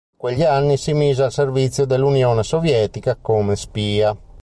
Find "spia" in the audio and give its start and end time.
3.55-4.17